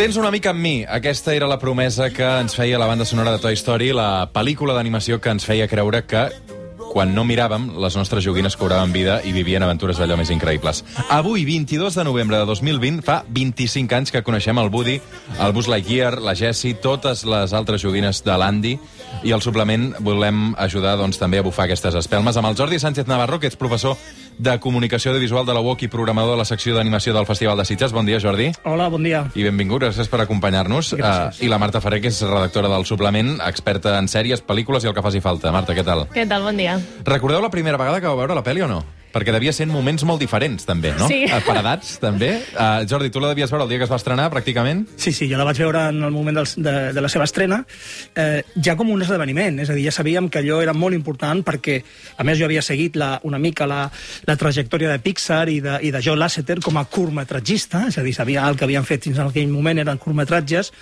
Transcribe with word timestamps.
Tens 0.00 0.16
una 0.16 0.30
mica 0.32 0.54
amb 0.54 0.62
mi. 0.64 0.78
Aquesta 0.88 1.34
era 1.36 1.44
la 1.44 1.58
promesa 1.60 2.06
que 2.08 2.24
ens 2.24 2.54
feia 2.56 2.78
la 2.80 2.86
banda 2.88 3.04
sonora 3.04 3.34
de 3.34 3.38
Toy 3.42 3.52
Story, 3.52 3.90
la 3.92 4.30
pel·lícula 4.32 4.72
d'animació 4.72 5.18
que 5.20 5.28
ens 5.28 5.44
feia 5.44 5.66
creure 5.68 6.00
que 6.08 6.22
quan 6.90 7.12
no 7.14 7.26
miràvem, 7.28 7.66
les 7.84 7.98
nostres 8.00 8.24
joguines 8.24 8.56
cobraven 8.56 8.94
vida 8.96 9.18
i 9.28 9.34
vivien 9.36 9.60
aventures 9.62 10.00
d'allò 10.00 10.16
més 10.16 10.32
increïbles. 10.32 10.80
Avui, 11.12 11.44
22 11.44 12.00
de 12.00 12.04
novembre 12.08 12.40
de 12.40 12.48
2020, 12.48 13.04
fa 13.04 13.20
25 13.28 13.98
anys 13.98 14.14
que 14.14 14.24
coneixem 14.24 14.58
el 14.58 14.72
Woody, 14.72 14.96
el 15.36 15.52
Buzz 15.52 15.68
Lightyear, 15.68 16.16
la 16.24 16.34
Jessie, 16.34 16.80
totes 16.80 17.26
les 17.28 17.52
altres 17.52 17.84
joguines 17.84 18.24
de 18.24 18.38
l'Andy, 18.40 18.74
i 19.22 19.36
al 19.36 19.44
suplement 19.44 19.90
volem 20.00 20.54
ajudar 20.56 20.96
doncs, 20.96 21.20
també 21.20 21.38
a 21.38 21.46
bufar 21.46 21.68
aquestes 21.68 22.00
espelmes 22.00 22.40
amb 22.40 22.48
el 22.48 22.56
Jordi 22.56 22.80
Sánchez 22.80 23.06
Navarro, 23.06 23.38
que 23.38 23.52
ets 23.52 23.60
professor 23.60 24.00
de 24.40 24.58
Comunicació 24.58 25.10
Audiovisual 25.12 25.44
de 25.44 25.52
la 25.54 25.60
UOC 25.60 25.84
i 25.84 25.88
programador 25.92 26.32
de 26.32 26.40
la 26.40 26.46
secció 26.48 26.74
d'animació 26.74 27.12
del 27.12 27.26
Festival 27.28 27.58
de 27.60 27.66
Sitges. 27.68 27.92
Bon 27.92 28.06
dia, 28.08 28.20
Jordi. 28.22 28.50
Hola, 28.64 28.88
bon 28.88 29.04
dia. 29.04 29.26
I 29.36 29.44
benvingut, 29.44 29.82
gràcies 29.84 30.08
per 30.08 30.22
acompanyar-nos. 30.24 30.94
Uh, 30.96 31.28
I 31.44 31.50
la 31.52 31.60
Marta 31.60 31.82
Ferrer, 31.84 32.00
que 32.00 32.08
és 32.08 32.22
redactora 32.24 32.70
del 32.72 32.88
suplement, 32.88 33.36
experta 33.44 33.98
en 33.98 34.08
sèries, 34.08 34.40
pel·lícules 34.46 34.86
i 34.86 34.90
el 34.90 34.96
que 34.96 35.04
faci 35.04 35.20
falta. 35.20 35.52
Marta, 35.52 35.76
què 35.76 35.84
tal? 35.84 36.06
Què 36.14 36.24
tal? 36.28 36.48
Bon 36.48 36.56
dia. 36.56 36.78
Recordeu 37.04 37.44
la 37.44 37.52
primera 37.52 37.80
vegada 37.80 38.00
que 38.00 38.08
vau 38.08 38.16
veure 38.22 38.38
la 38.38 38.46
pel·li 38.46 38.64
o 38.64 38.70
no? 38.70 38.80
Perquè 39.10 39.32
devia 39.34 39.52
ser 39.52 39.66
en 39.66 39.72
moments 39.74 40.04
molt 40.06 40.20
diferents, 40.22 40.64
també, 40.68 40.92
no? 40.98 41.08
Sí. 41.10 41.24
Per 41.26 41.56
edats, 41.58 41.96
també. 42.02 42.30
Uh, 42.54 42.86
Jordi, 42.90 43.10
tu 43.10 43.22
la 43.22 43.32
devies 43.32 43.50
veure 43.50 43.66
el 43.66 43.72
dia 43.72 43.80
que 43.80 43.88
es 43.88 43.92
va 43.92 43.98
estrenar, 43.98 44.28
pràcticament? 44.32 44.84
Sí, 45.00 45.12
sí, 45.16 45.26
jo 45.30 45.38
la 45.40 45.46
vaig 45.48 45.58
veure 45.58 45.88
en 45.90 46.02
el 46.06 46.14
moment 46.14 46.40
del, 46.40 46.48
de, 46.62 46.74
de 46.94 47.04
la 47.04 47.10
seva 47.12 47.26
estrena, 47.26 47.60
eh, 48.14 48.42
ja 48.62 48.76
com 48.78 48.92
un 48.94 49.02
esdeveniment, 49.02 49.58
és 49.64 49.72
a 49.72 49.76
dir, 49.76 49.88
ja 49.88 49.94
sabíem 49.94 50.30
que 50.30 50.42
allò 50.42 50.60
era 50.62 50.74
molt 50.76 50.94
important 50.94 51.42
perquè, 51.46 51.80
a 52.16 52.26
més, 52.26 52.38
jo 52.38 52.46
havia 52.46 52.62
seguit 52.62 52.98
la, 53.00 53.12
una 53.26 53.40
mica 53.42 53.66
la, 53.70 53.82
la 54.28 54.38
trajectòria 54.38 54.92
de 54.94 55.02
Pixar 55.02 55.42
i 55.50 55.58
de, 55.64 55.78
i 55.86 55.92
de 55.94 56.02
Joe 56.04 56.18
Lasseter 56.20 56.60
com 56.64 56.78
a 56.78 56.86
curtmetratgista, 56.86 57.86
és 57.90 57.98
a 57.98 58.06
dir, 58.06 58.14
sabia 58.16 58.46
el 58.48 58.58
que 58.58 58.68
havien 58.68 58.86
fet 58.86 59.08
fins 59.08 59.18
en 59.18 59.30
aquell 59.30 59.50
moment 59.50 59.82
eren 59.82 60.00
curtmetratges, 60.02 60.72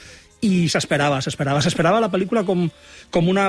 i 0.45 0.69
s'esperava, 0.71 1.19
s'esperava. 1.25 1.63
S'esperava 1.65 2.03
la 2.03 2.11
pel·lícula 2.13 2.45
com, 2.47 2.69
com 3.11 3.31
una 3.31 3.49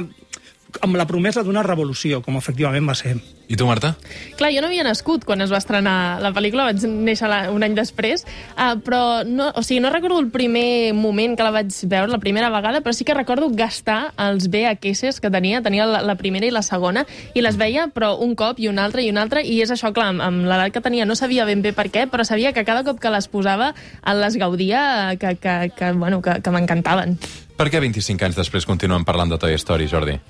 amb 0.82 0.98
la 0.98 1.08
promesa 1.10 1.44
d'una 1.44 1.64
revolució, 1.66 2.22
com 2.26 2.38
efectivament 2.38 2.88
va 2.90 2.96
ser. 2.98 3.16
I 3.50 3.58
tu, 3.58 3.66
Marta? 3.66 3.96
Clar, 4.38 4.52
jo 4.54 4.62
no 4.62 4.68
havia 4.70 4.84
nascut 4.86 5.24
quan 5.26 5.42
es 5.42 5.50
va 5.50 5.58
estrenar 5.58 6.20
la 6.22 6.30
pel·lícula, 6.36 6.68
vaig 6.68 6.84
néixer 6.86 7.26
la, 7.32 7.40
un 7.50 7.66
any 7.66 7.74
després, 7.74 8.22
uh, 8.54 8.76
però 8.86 9.24
no, 9.26 9.48
o 9.58 9.64
sigui, 9.66 9.80
no 9.82 9.90
recordo 9.90 10.20
el 10.22 10.28
primer 10.30 10.94
moment 10.94 11.34
que 11.34 11.48
la 11.48 11.50
vaig 11.56 11.74
veure, 11.90 12.12
la 12.14 12.22
primera 12.22 12.52
vegada, 12.54 12.84
però 12.86 12.94
sí 12.94 13.08
que 13.08 13.18
recordo 13.18 13.50
gastar 13.50 14.14
els 14.22 14.52
VHS 14.54 15.18
que 15.18 15.34
tenia, 15.34 15.64
tenia 15.66 15.88
la, 15.90 16.04
la 16.06 16.16
primera 16.20 16.46
i 16.46 16.54
la 16.54 16.62
segona, 16.62 17.08
i 17.34 17.42
les 17.42 17.58
veia, 17.58 17.88
però 17.90 18.12
un 18.22 18.38
cop 18.38 18.62
i 18.62 18.70
un 18.70 18.78
altre 18.78 19.02
i 19.02 19.10
un 19.10 19.18
altre, 19.18 19.42
i 19.42 19.58
és 19.66 19.74
això, 19.74 19.90
clar, 19.98 20.12
amb, 20.14 20.22
amb 20.28 20.46
l'edat 20.46 20.78
que 20.78 20.86
tenia 20.86 21.10
no 21.10 21.18
sabia 21.18 21.50
ben 21.50 21.66
bé 21.66 21.74
per 21.74 21.88
què, 21.90 22.06
però 22.06 22.28
sabia 22.30 22.54
que 22.54 22.68
cada 22.70 22.86
cop 22.86 23.02
que 23.02 23.10
les 23.10 23.32
posava 23.34 23.74
les 24.14 24.38
gaudia, 24.38 25.18
que, 25.18 25.34
que, 25.42 25.58
que, 25.74 25.92
bueno, 25.98 26.22
que, 26.22 26.38
que 26.46 26.54
m'encantaven. 26.54 27.18
Per 27.58 27.72
què 27.74 27.82
25 27.82 28.30
anys 28.30 28.38
després 28.38 28.70
continuem 28.70 29.10
parlant 29.10 29.34
de 29.34 29.42
Toy 29.42 29.58
Story, 29.58 29.90
Jordi? 29.90 30.22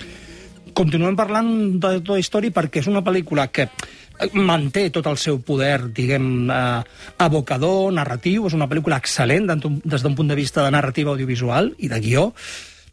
Continuem 0.73 1.15
parlant 1.17 1.49
de 1.81 1.99
Toy 2.05 2.23
Story 2.25 2.51
perquè 2.55 2.83
és 2.83 2.89
una 2.91 3.03
pel·lícula 3.05 3.47
que 3.53 3.69
manté 4.33 4.89
tot 4.91 5.07
el 5.07 5.17
seu 5.17 5.39
poder, 5.45 5.89
diguem, 5.95 6.49
eh, 6.51 6.81
abocador, 7.23 7.93
narratiu, 7.93 8.47
és 8.47 8.55
una 8.57 8.67
pel·lícula 8.67 8.99
excel·lent 8.99 9.47
des 9.47 10.03
d'un 10.03 10.15
punt 10.15 10.27
de 10.27 10.35
vista 10.35 10.63
de 10.63 10.71
narrativa 10.71 11.11
audiovisual 11.11 11.73
i 11.77 11.87
de 11.87 11.99
guió, 11.99 12.33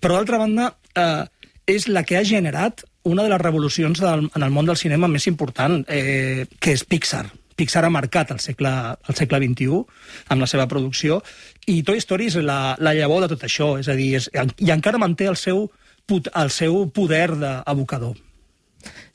però 0.00 0.14
d'altra 0.14 0.38
banda 0.38 0.74
eh, 0.94 1.24
és 1.66 1.88
la 1.88 2.04
que 2.04 2.16
ha 2.16 2.24
generat 2.24 2.84
una 3.02 3.22
de 3.22 3.30
les 3.30 3.40
revolucions 3.40 4.00
del, 4.00 4.30
en 4.34 4.42
el 4.42 4.54
món 4.54 4.66
del 4.66 4.78
cinema 4.78 5.08
més 5.08 5.26
important, 5.26 5.82
eh, 5.88 6.46
que 6.60 6.72
és 6.74 6.84
Pixar. 6.84 7.26
Pixar 7.56 7.86
ha 7.86 7.90
marcat 7.90 8.30
el 8.34 8.40
segle, 8.42 8.70
el 9.08 9.16
segle 9.16 9.40
XXI 9.40 9.80
amb 10.28 10.42
la 10.44 10.48
seva 10.50 10.66
producció 10.68 11.22
i 11.66 11.80
Toy 11.82 12.02
Story 12.02 12.28
és 12.28 12.36
la, 12.44 12.76
la 12.78 12.92
llavor 12.94 13.24
de 13.24 13.30
tot 13.32 13.46
això, 13.48 13.76
és 13.80 13.88
a 13.88 13.96
dir, 13.96 14.12
és, 14.20 14.28
i 14.60 14.70
encara 14.74 15.00
manté 15.00 15.30
el 15.30 15.38
seu 15.40 15.64
el 16.38 16.50
seu 16.54 16.84
poder 16.94 17.34
d'abocador. 17.40 18.25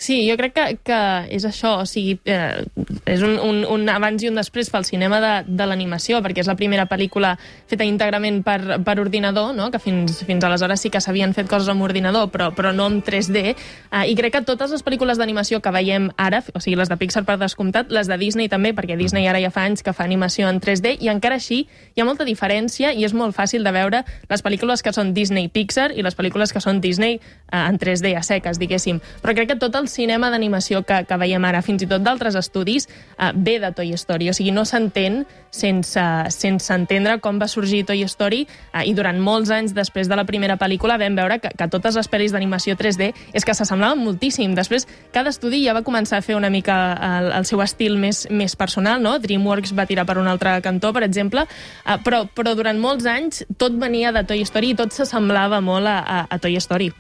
Sí, 0.02 0.24
jo 0.26 0.34
crec 0.34 0.56
que, 0.56 0.64
que 0.82 1.00
és 1.30 1.44
això, 1.46 1.76
o 1.84 1.86
sigui, 1.86 2.16
eh, 2.26 2.64
és 3.06 3.22
un, 3.22 3.36
un, 3.38 3.60
un 3.70 3.90
abans 3.94 4.24
i 4.26 4.32
un 4.32 4.40
després 4.40 4.72
pel 4.74 4.82
cinema 4.88 5.20
de, 5.22 5.34
de 5.46 5.68
l'animació, 5.70 6.24
perquè 6.26 6.42
és 6.42 6.48
la 6.50 6.56
primera 6.58 6.88
pel·lícula 6.90 7.36
feta 7.70 7.86
íntegrament 7.86 8.40
per, 8.42 8.80
per 8.82 8.96
ordinador, 8.98 9.52
no? 9.54 9.68
que 9.70 9.78
fins, 9.78 10.24
fins 10.26 10.48
aleshores 10.48 10.82
sí 10.82 10.90
que 10.90 11.04
s'havien 11.06 11.36
fet 11.38 11.46
coses 11.52 11.70
amb 11.70 11.86
ordinador, 11.86 12.32
però, 12.34 12.48
però 12.58 12.72
no 12.74 12.88
amb 12.90 13.06
3D, 13.06 13.44
eh, 13.54 14.02
i 14.10 14.16
crec 14.18 14.34
que 14.40 14.42
totes 14.48 14.74
les 14.74 14.82
pel·lícules 14.82 15.22
d'animació 15.22 15.60
que 15.62 15.76
veiem 15.76 16.10
ara, 16.18 16.42
o 16.50 16.64
sigui, 16.66 16.80
les 16.82 16.90
de 16.90 16.98
Pixar 16.98 17.22
per 17.30 17.38
descomptat, 17.38 17.94
les 17.94 18.10
de 18.10 18.18
Disney 18.18 18.50
també, 18.50 18.74
perquè 18.74 18.98
Disney 18.98 19.30
ara 19.30 19.44
ja 19.46 19.54
fa 19.54 19.68
anys 19.70 19.86
que 19.86 19.94
fa 19.94 20.10
animació 20.10 20.50
en 20.50 20.64
3D, 20.66 20.96
i 20.98 21.14
encara 21.14 21.38
així 21.38 21.68
hi 21.94 22.02
ha 22.02 22.10
molta 22.10 22.26
diferència 22.26 22.90
i 22.98 23.06
és 23.06 23.14
molt 23.14 23.38
fàcil 23.38 23.62
de 23.62 23.76
veure 23.78 24.02
les 24.34 24.42
pel·lícules 24.42 24.82
que 24.82 24.98
són 24.98 25.14
Disney-Pixar 25.14 25.92
i 25.94 26.02
les 26.02 26.18
pel·lícules 26.18 26.58
que 26.58 26.66
són 26.66 26.82
Disney 26.82 27.20
eh, 27.22 27.62
en 27.62 27.78
3D 27.78 28.18
a 28.18 28.26
seques, 28.26 28.58
diguéssim. 28.58 28.98
Però 29.22 29.38
crec 29.38 29.54
que 29.54 29.62
tot 29.62 29.78
el 29.78 29.91
cinema 29.92 30.32
d'animació 30.32 30.82
que, 30.88 31.02
que 31.08 31.18
veiem 31.20 31.46
ara, 31.48 31.62
fins 31.66 31.84
i 31.84 31.90
tot 31.90 32.04
d'altres 32.06 32.38
estudis, 32.40 32.88
eh, 33.18 33.32
ve 33.36 33.60
de 33.62 33.72
Toy 33.76 33.94
Story. 34.00 34.30
O 34.32 34.34
sigui, 34.34 34.54
no 34.56 34.66
s'entén 34.66 35.26
sense, 35.52 36.04
sense 36.32 36.72
entendre 36.74 37.18
com 37.22 37.40
va 37.42 37.50
sorgir 37.52 37.84
Toy 37.86 38.06
Story 38.08 38.46
eh, 38.48 38.86
i 38.88 38.96
durant 38.98 39.20
molts 39.22 39.52
anys 39.52 39.76
després 39.76 40.10
de 40.10 40.18
la 40.18 40.26
primera 40.26 40.58
pel·lícula 40.58 40.98
vam 41.02 41.18
veure 41.20 41.40
que, 41.44 41.52
que 41.58 41.70
totes 41.72 42.00
les 42.00 42.10
pel·lis 42.10 42.34
d'animació 42.34 42.78
3D 42.80 43.12
és 43.36 43.46
que 43.46 43.56
s'assemblaven 43.56 44.02
moltíssim. 44.02 44.56
Després, 44.58 44.88
cada 45.14 45.34
estudi 45.34 45.64
ja 45.66 45.76
va 45.78 45.86
començar 45.86 46.20
a 46.20 46.26
fer 46.26 46.40
una 46.40 46.50
mica 46.50 46.80
el, 47.12 47.32
el 47.42 47.48
seu 47.50 47.62
estil 47.62 48.00
més, 48.00 48.26
més 48.32 48.56
personal, 48.56 49.04
no? 49.04 49.18
DreamWorks 49.22 49.76
va 49.78 49.88
tirar 49.90 50.08
per 50.08 50.18
un 50.22 50.32
altre 50.32 50.58
cantó, 50.66 50.94
per 50.96 51.06
exemple, 51.08 51.46
eh, 51.46 52.00
però, 52.06 52.24
però 52.32 52.56
durant 52.58 52.80
molts 52.82 53.06
anys 53.10 53.46
tot 53.62 53.78
venia 53.80 54.16
de 54.16 54.26
Toy 54.28 54.46
Story 54.48 54.74
i 54.74 54.80
tot 54.80 54.96
s'assemblava 54.96 55.62
molt 55.62 55.88
a, 55.90 56.00
a, 56.02 56.26
a 56.32 56.42
Toy 56.42 56.60
Story. 56.64 56.92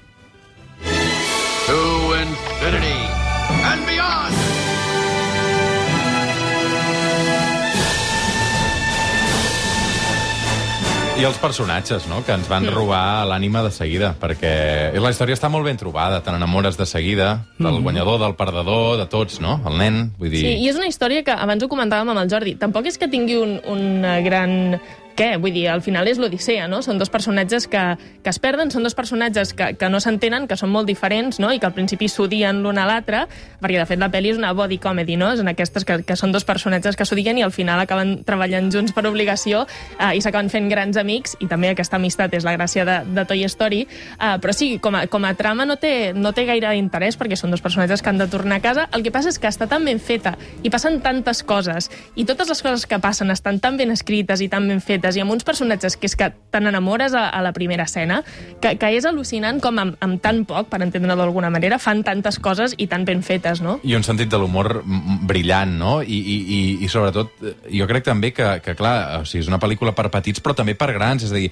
Infinity 2.21 2.99
and 3.65 3.81
beyond! 3.89 4.35
I 11.17 11.25
els 11.25 11.39
personatges, 11.41 12.05
no?, 12.09 12.21
que 12.21 12.35
ens 12.37 12.45
van 12.45 12.67
mm. 12.67 12.75
robar 12.75 13.25
l'ànima 13.25 13.63
de 13.65 13.73
seguida, 13.73 14.13
perquè 14.21 14.53
la 15.01 15.09
història 15.09 15.33
està 15.33 15.49
molt 15.49 15.65
ben 15.65 15.81
trobada, 15.81 16.21
te 16.21 16.29
n'enamores 16.33 16.77
de 16.77 16.85
seguida, 16.85 17.31
del 17.57 17.79
mm. 17.79 17.83
guanyador, 17.89 18.21
del 18.21 18.38
perdedor, 18.38 19.01
de 19.01 19.09
tots, 19.09 19.41
no?, 19.41 19.57
el 19.65 19.81
nen, 19.81 20.01
vull 20.21 20.29
dir... 20.29 20.45
Sí, 20.45 20.55
i 20.61 20.69
és 20.69 20.77
una 20.77 20.93
història 20.93 21.25
que 21.25 21.33
abans 21.33 21.65
ho 21.65 21.73
comentàvem 21.73 22.13
amb 22.13 22.21
el 22.21 22.29
Jordi, 22.29 22.53
tampoc 22.61 22.89
és 22.89 23.01
que 23.01 23.09
tingui 23.09 23.41
un, 23.41 23.57
un 23.65 24.05
gran 24.25 24.77
què? 25.17 25.35
Vull 25.41 25.53
dir, 25.55 25.67
al 25.72 25.83
final 25.85 26.07
és 26.07 26.19
l'Odissea, 26.22 26.67
no? 26.72 26.81
Són 26.85 26.99
dos 27.01 27.11
personatges 27.13 27.67
que, 27.72 27.81
que 28.23 28.31
es 28.31 28.39
perden, 28.41 28.72
són 28.73 28.85
dos 28.85 28.95
personatges 28.97 29.53
que, 29.57 29.72
que 29.79 29.89
no 29.91 30.01
s'entenen, 30.03 30.47
que 30.49 30.57
són 30.59 30.72
molt 30.73 30.89
diferents, 30.89 31.39
no? 31.41 31.51
I 31.53 31.59
que 31.59 31.67
al 31.69 31.75
principi 31.75 32.09
s'odien 32.11 32.61
l'un 32.63 32.79
a 32.81 32.85
l'altre, 32.89 33.25
perquè 33.61 33.79
de 33.79 33.88
fet 33.89 34.01
la 34.01 34.11
pel·li 34.13 34.33
és 34.33 34.39
una 34.39 34.53
body 34.57 34.79
comedy, 34.81 35.17
no? 35.19 35.31
És 35.35 35.44
en 35.44 35.51
aquestes 35.51 35.85
que, 35.88 36.01
que 36.07 36.17
són 36.19 36.33
dos 36.35 36.45
personatges 36.47 36.97
que 36.97 37.07
s'odien 37.07 37.39
i 37.39 37.45
al 37.45 37.53
final 37.55 37.81
acaben 37.81 38.19
treballant 38.27 38.71
junts 38.73 38.95
per 38.95 39.05
obligació 39.09 39.66
eh, 39.66 40.13
i 40.17 40.23
s'acaben 40.23 40.51
fent 40.53 40.69
grans 40.71 41.00
amics, 41.00 41.35
i 41.39 41.50
també 41.51 41.71
aquesta 41.71 42.00
amistat 42.00 42.35
és 42.38 42.47
la 42.47 42.55
gràcia 42.57 42.85
de, 42.88 42.97
de 43.16 43.25
Toy 43.27 43.45
Story, 43.51 43.83
eh, 43.88 44.33
però 44.41 44.55
sí, 44.55 44.73
com 44.83 44.97
a, 45.00 45.05
com 45.11 45.25
a 45.27 45.33
trama 45.39 45.67
no 45.67 45.77
té, 45.81 46.11
no 46.16 46.33
té 46.38 46.45
gaire 46.50 46.73
interès 46.79 47.17
perquè 47.19 47.38
són 47.39 47.53
dos 47.53 47.63
personatges 47.63 48.01
que 48.03 48.11
han 48.11 48.21
de 48.21 48.29
tornar 48.31 48.61
a 48.61 48.63
casa. 48.63 48.88
El 48.95 49.03
que 49.05 49.13
passa 49.13 49.31
és 49.31 49.39
que 49.41 49.50
està 49.50 49.67
tan 49.69 49.85
ben 49.88 50.00
feta 50.00 50.35
i 50.63 50.71
passen 50.73 51.00
tantes 51.03 51.44
coses 51.47 51.89
i 52.16 52.25
totes 52.27 52.50
les 52.51 52.61
coses 52.63 52.88
que 52.88 53.00
passen 53.01 53.31
estan 53.33 53.59
tan 53.61 53.77
ben 53.79 53.91
escrites 53.94 54.41
i 54.41 54.50
tan 54.51 54.67
ben 54.69 54.81
fetes 54.81 55.00
i 55.17 55.23
amb 55.23 55.34
uns 55.34 55.45
personatges 55.47 55.97
que 55.97 56.09
és 56.09 56.16
que 56.17 56.29
te 56.31 56.62
n'enamores 56.62 57.16
a, 57.17 57.28
a 57.29 57.41
la 57.41 57.53
primera 57.56 57.88
escena, 57.89 58.22
que, 58.62 58.75
que 58.79 58.91
és 58.97 59.07
al·lucinant 59.09 59.62
com 59.63 59.80
amb, 59.81 59.98
amb 60.03 60.21
tan 60.21 60.44
poc, 60.50 60.69
per 60.71 60.81
entendre-ho 60.86 61.18
d'alguna 61.19 61.50
manera, 61.53 61.80
fan 61.81 62.03
tantes 62.07 62.39
coses 62.39 62.75
i 62.77 62.88
tan 62.92 63.06
ben 63.07 63.24
fetes, 63.25 63.63
no? 63.65 63.80
I 63.83 63.98
un 63.98 64.06
sentit 64.07 64.31
de 64.31 64.39
l'humor 64.42 64.83
brillant, 65.27 65.74
no? 65.80 65.98
I, 66.01 66.21
i, 66.21 66.38
i, 66.42 66.62
I 66.86 66.92
sobretot, 66.92 67.33
jo 67.65 67.89
crec 67.89 68.06
també 68.07 68.33
que, 68.36 68.53
que 68.63 68.77
clar, 68.77 68.95
o 69.21 69.25
sigui, 69.25 69.45
és 69.45 69.51
una 69.51 69.62
pel·lícula 69.62 69.95
per 69.98 70.12
petits, 70.13 70.44
però 70.44 70.56
també 70.57 70.77
per 70.77 70.92
grans, 70.94 71.25
és 71.25 71.33
a 71.33 71.39
dir, 71.39 71.50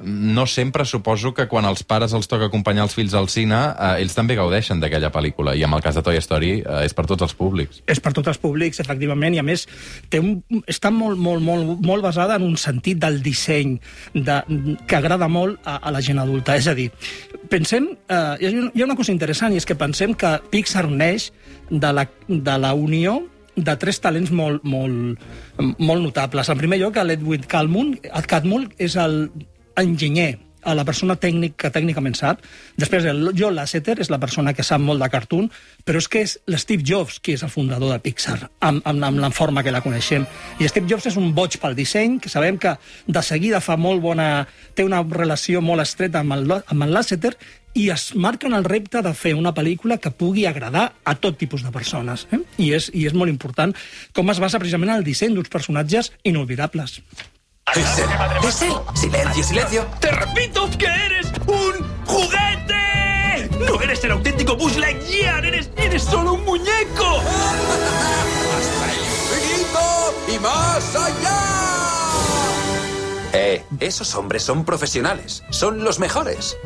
no 0.00 0.46
sempre 0.46 0.84
suposo 0.84 1.32
que 1.34 1.48
quan 1.50 1.66
els 1.66 1.82
pares 1.82 2.14
els 2.14 2.28
toca 2.30 2.46
acompanyar 2.48 2.84
els 2.86 2.94
fills 2.94 3.14
al 3.18 3.28
cine, 3.32 3.58
eh, 3.72 4.02
ells 4.02 4.14
també 4.14 4.36
gaudeixen 4.38 4.80
d'aquella 4.80 5.10
pel·lícula. 5.14 5.56
I 5.58 5.64
en 5.66 5.74
el 5.74 5.82
cas 5.82 5.98
de 5.98 6.04
Toy 6.06 6.20
Story 6.22 6.52
eh, 6.60 6.84
és 6.86 6.94
per 6.94 7.06
tots 7.10 7.26
els 7.26 7.34
públics. 7.34 7.82
És 7.86 8.00
per 8.00 8.12
tots 8.16 8.30
els 8.30 8.38
públics, 8.38 8.80
efectivament, 8.80 9.34
i 9.34 9.42
a 9.42 9.46
més 9.46 9.66
té 10.10 10.20
un, 10.22 10.38
està 10.70 10.92
molt, 10.94 11.18
molt, 11.18 11.42
molt, 11.42 11.82
molt 11.84 12.06
basada 12.06 12.38
en 12.38 12.46
un 12.46 12.56
sentit 12.60 13.00
del 13.02 13.20
disseny 13.24 13.78
de, 14.14 14.38
que 14.86 14.98
agrada 14.98 15.28
molt 15.28 15.58
a, 15.64 15.78
a 15.82 15.94
la 15.94 16.02
gent 16.04 16.22
adulta. 16.22 16.56
És 16.58 16.70
a 16.70 16.76
dir, 16.78 16.90
pensem... 17.50 17.90
Eh, 18.08 18.36
hi 18.48 18.82
ha 18.82 18.86
una 18.86 18.96
cosa 18.98 19.12
interessant, 19.12 19.54
i 19.54 19.60
és 19.60 19.66
que 19.66 19.76
pensem 19.78 20.14
que 20.18 20.36
Pixar 20.52 20.86
neix 20.88 21.32
de 21.70 21.90
la, 21.92 22.06
de 22.28 22.56
la 22.58 22.72
unió 22.74 23.18
de 23.58 23.74
tres 23.76 23.98
talents 24.00 24.30
molt, 24.30 24.62
molt, 24.62 25.18
molt 25.58 26.02
notables. 26.02 26.48
En 26.48 26.58
primer 26.60 26.78
lloc, 26.78 26.98
l'Edwin 27.02 27.46
Calmun, 27.50 27.96
Cadmull 28.28 28.68
és 28.78 28.94
el 29.00 29.24
enginyer 29.82 30.36
a 30.68 30.74
la 30.74 30.84
persona 30.84 31.16
tècnic 31.16 31.54
que 31.58 31.70
tècnicament 31.72 32.16
sap. 32.18 32.42
Després, 32.78 33.06
el 33.08 33.30
John 33.38 33.54
Lasseter 33.56 33.98
és 34.02 34.10
la 34.12 34.18
persona 34.20 34.52
que 34.54 34.66
sap 34.66 34.82
molt 34.82 35.02
de 35.02 35.08
cartoon, 35.12 35.46
però 35.86 36.00
és 36.02 36.08
que 36.10 36.22
és 36.26 36.34
l'Steve 36.50 36.84
Jobs 36.86 37.20
qui 37.22 37.36
és 37.38 37.44
el 37.46 37.52
fundador 37.52 37.92
de 37.94 38.00
Pixar, 38.04 38.38
amb, 38.60 38.82
amb, 38.84 39.06
amb 39.08 39.22
la 39.22 39.30
forma 39.34 39.62
que 39.64 39.74
la 39.74 39.82
coneixem. 39.84 40.26
I 40.58 40.68
Steve 40.68 40.90
Jobs 40.90 41.08
és 41.12 41.16
un 41.20 41.32
boig 41.34 41.58
pel 41.62 41.78
disseny, 41.78 42.18
que 42.20 42.32
sabem 42.32 42.58
que 42.58 42.76
de 43.06 43.22
seguida 43.22 43.62
fa 43.64 43.78
molt 43.80 44.02
bona... 44.04 44.46
té 44.74 44.84
una 44.86 45.00
relació 45.02 45.62
molt 45.64 45.82
estreta 45.82 46.20
amb 46.20 46.36
el, 46.36 46.52
amb 46.58 46.84
el 46.84 46.92
Lasseter, 46.94 47.32
i 47.78 47.88
es 47.94 48.10
marquen 48.18 48.54
el 48.56 48.66
repte 48.66 49.02
de 49.04 49.12
fer 49.14 49.34
una 49.38 49.52
pel·lícula 49.54 49.98
que 50.02 50.10
pugui 50.10 50.46
agradar 50.48 50.88
a 51.04 51.14
tot 51.14 51.38
tipus 51.38 51.62
de 51.62 51.70
persones. 51.70 52.26
Eh? 52.32 52.40
I, 52.58 52.72
és, 52.74 52.90
I 52.94 53.06
és 53.06 53.14
molt 53.14 53.30
important 53.30 53.74
com 54.16 54.30
es 54.32 54.40
basa 54.42 54.58
precisament 54.58 54.90
en 54.90 55.00
el 55.00 55.06
disseny 55.06 55.36
d'uns 55.36 55.52
personatges 55.52 56.12
inolvidables. 56.26 56.98
Es 57.74 57.98
él. 57.98 58.08
Es 58.42 58.62
él. 58.62 58.72
Silencio, 58.94 59.44
silencio. 59.44 59.86
¡Te 60.00 60.10
repito 60.10 60.68
que 60.78 60.86
eres 60.86 61.26
un 61.46 62.06
juguete! 62.06 63.48
¡No 63.58 63.80
eres 63.82 64.02
el 64.04 64.12
auténtico 64.12 64.56
Buzz 64.56 64.76
Lightyear! 64.76 65.44
¡Eres, 65.44 65.70
eres 65.76 66.02
solo 66.02 66.34
un 66.34 66.44
muñeco! 66.44 67.20
Hasta 68.58 68.92
el 68.92 68.98
infinito 68.98 70.14
y 70.28 70.38
más 70.38 70.96
allá. 70.96 71.38
Eh, 73.32 73.64
esos 73.80 74.14
hombres 74.14 74.42
son 74.42 74.64
profesionales. 74.64 75.44
Son 75.50 75.84
los 75.84 75.98
mejores. 75.98 76.56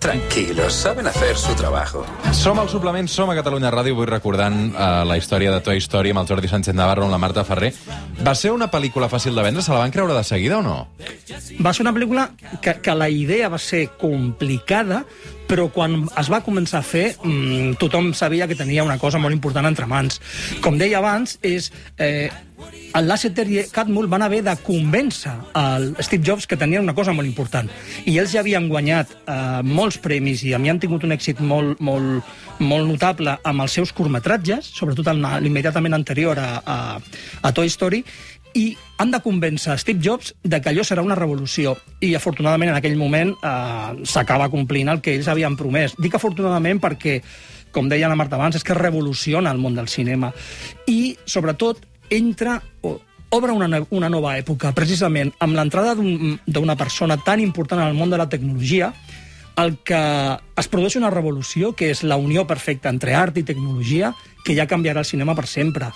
Tranquilos, 0.00 0.72
saben 0.72 1.06
hacer 1.06 1.36
su 1.36 1.54
trabajo. 1.54 2.06
Som 2.32 2.58
al 2.58 2.70
suplement, 2.70 3.06
som 3.06 3.28
a 3.28 3.34
Catalunya 3.36 3.68
Ràdio, 3.68 3.92
vull 3.98 4.08
recordant 4.08 4.70
uh, 4.72 5.02
la 5.04 5.18
història 5.20 5.52
de 5.52 5.60
Toy 5.60 5.76
Story 5.84 6.14
amb 6.14 6.22
el 6.22 6.30
Jordi 6.30 6.48
Sánchez 6.48 6.72
Navarro, 6.74 7.04
amb 7.04 7.12
la 7.12 7.18
Marta 7.20 7.44
Ferrer. 7.44 7.68
Va 8.24 8.32
ser 8.34 8.54
una 8.54 8.70
pel·lícula 8.72 9.10
fàcil 9.12 9.36
de 9.36 9.44
vendre? 9.44 9.60
Se 9.60 9.74
la 9.76 9.82
van 9.82 9.92
creure 9.92 10.16
de 10.16 10.24
seguida 10.24 10.56
o 10.56 10.64
no? 10.64 10.78
Va 11.60 11.74
ser 11.76 11.84
una 11.84 11.92
pel·lícula 11.92 12.30
que, 12.64 12.78
que 12.80 12.94
la 12.96 13.10
idea 13.12 13.52
va 13.52 13.60
ser 13.60 13.90
complicada, 14.00 15.04
però 15.50 15.66
quan 15.74 16.04
es 16.20 16.28
va 16.30 16.44
començar 16.46 16.78
a 16.78 16.86
fer, 16.86 17.16
mmm, 17.18 17.74
tothom 17.80 18.12
sabia 18.14 18.46
que 18.46 18.54
tenia 18.54 18.86
una 18.86 19.00
cosa 19.02 19.18
molt 19.18 19.34
important 19.34 19.66
entre 19.66 19.88
mans. 19.90 20.22
Com 20.62 20.78
deia 20.78 21.02
abans, 21.02 21.38
és... 21.42 21.72
Eh, 21.98 22.30
el 22.92 23.06
Lasseter 23.08 23.46
i 23.48 23.62
Catmull 23.72 24.08
van 24.10 24.20
haver 24.20 24.42
de 24.44 24.52
convèncer 24.60 25.32
el 25.56 25.86
Steve 26.04 26.26
Jobs 26.26 26.44
que 26.46 26.58
tenien 26.60 26.82
una 26.84 26.92
cosa 26.94 27.14
molt 27.16 27.28
important. 27.28 27.70
I 28.04 28.18
ells 28.20 28.34
ja 28.34 28.42
havien 28.42 28.66
guanyat 28.68 29.14
eh, 29.16 29.36
molts 29.64 29.96
premis 30.02 30.42
i 30.44 30.52
havien 30.56 30.80
tingut 30.82 31.06
un 31.06 31.14
èxit 31.16 31.40
molt, 31.40 31.80
molt, 31.80 32.26
molt 32.60 32.90
notable 32.90 33.38
amb 33.48 33.64
els 33.64 33.78
seus 33.78 33.94
curtmetratges, 33.96 34.74
sobretot 34.76 35.08
l'immediatament 35.40 35.96
anterior 35.96 36.38
a, 36.42 36.50
a, 36.60 36.78
a 37.40 37.54
Toy 37.56 37.72
Story, 37.72 38.04
i 38.54 38.76
han 39.00 39.12
de 39.12 39.20
convèncer 39.24 39.76
Steve 39.80 40.02
Jobs 40.04 40.34
de 40.42 40.60
que 40.60 40.72
allò 40.72 40.84
serà 40.86 41.04
una 41.04 41.18
revolució. 41.18 41.76
I, 42.00 42.14
afortunadament, 42.18 42.72
en 42.72 42.78
aquell 42.80 42.98
moment 43.00 43.32
eh, 43.36 44.06
s'acaba 44.08 44.50
complint 44.52 44.90
el 44.92 45.00
que 45.04 45.14
ells 45.16 45.30
havien 45.30 45.56
promès. 45.58 45.94
Dic 45.98 46.16
afortunadament 46.18 46.82
perquè, 46.82 47.20
com 47.74 47.88
deia 47.88 48.10
la 48.10 48.18
Marta 48.18 48.36
abans, 48.38 48.58
és 48.58 48.66
que 48.66 48.76
revoluciona 48.76 49.52
el 49.54 49.62
món 49.62 49.78
del 49.78 49.88
cinema. 49.88 50.32
I, 50.90 51.16
sobretot, 51.24 51.86
entra 52.10 52.58
o 52.82 52.98
obre 53.30 53.52
una, 53.54 53.84
una 53.94 54.10
nova 54.10 54.34
època, 54.40 54.74
precisament 54.74 55.30
amb 55.38 55.54
l'entrada 55.54 55.94
d'una 55.94 56.74
un, 56.74 56.78
persona 56.78 57.16
tan 57.22 57.40
important 57.40 57.80
en 57.80 57.92
el 57.92 57.98
món 57.98 58.10
de 58.10 58.18
la 58.18 58.28
tecnologia, 58.28 58.90
el 59.60 59.76
que 59.86 60.00
es 60.60 60.68
produeix 60.68 60.96
una 61.00 61.10
revolució 61.12 61.72
que 61.76 61.90
és 61.94 62.04
la 62.04 62.18
unió 62.20 62.46
perfecta 62.46 62.92
entre 62.92 63.16
art 63.16 63.38
i 63.40 63.46
tecnologia 63.46 64.14
que 64.44 64.54
ja 64.56 64.66
canviarà 64.66 65.02
el 65.02 65.08
cinema 65.08 65.34
per 65.36 65.46
sempre. 65.46 65.90